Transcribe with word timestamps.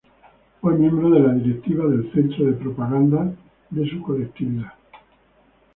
Fue 0.59 0.73
miembro 0.79 1.11
de 1.11 1.19
la 1.19 1.31
Directiva 1.31 1.85
del 1.85 2.11
Centro 2.11 2.47
de 2.47 2.53
Propaganda 2.53 3.31
de 3.69 3.87
su 3.87 4.01
colectividad. 4.01 4.73